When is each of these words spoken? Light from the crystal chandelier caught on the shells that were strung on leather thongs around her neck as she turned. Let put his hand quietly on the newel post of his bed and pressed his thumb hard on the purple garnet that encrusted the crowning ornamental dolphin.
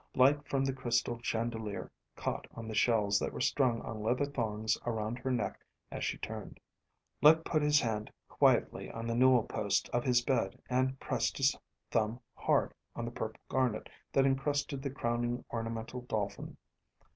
Light 0.15 0.43
from 0.47 0.65
the 0.65 0.73
crystal 0.73 1.19
chandelier 1.21 1.91
caught 2.15 2.47
on 2.55 2.67
the 2.67 2.73
shells 2.73 3.19
that 3.19 3.31
were 3.31 3.39
strung 3.39 3.83
on 3.83 4.01
leather 4.01 4.25
thongs 4.25 4.75
around 4.83 5.19
her 5.19 5.29
neck 5.29 5.63
as 5.91 6.03
she 6.03 6.17
turned. 6.17 6.59
Let 7.21 7.45
put 7.45 7.61
his 7.61 7.79
hand 7.79 8.11
quietly 8.27 8.89
on 8.89 9.05
the 9.05 9.13
newel 9.13 9.43
post 9.43 9.89
of 9.89 10.03
his 10.03 10.23
bed 10.23 10.59
and 10.67 10.99
pressed 10.99 11.37
his 11.37 11.55
thumb 11.91 12.19
hard 12.33 12.73
on 12.95 13.05
the 13.05 13.11
purple 13.11 13.41
garnet 13.47 13.89
that 14.11 14.25
encrusted 14.25 14.81
the 14.81 14.89
crowning 14.89 15.45
ornamental 15.53 16.01
dolphin. 16.01 16.57